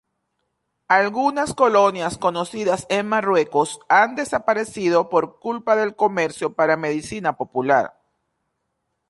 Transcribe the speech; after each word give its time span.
Algunas 0.87 1.53
colonias 1.53 2.17
conocidas 2.17 2.87
en 2.89 3.07
Marruecos 3.07 3.79
han 3.87 4.15
desaparecido 4.15 5.09
por 5.09 5.37
culpa 5.37 5.75
del 5.75 5.95
comercio 5.95 6.55
para 6.55 6.75
medicina 6.75 7.37
popular. 7.37 7.93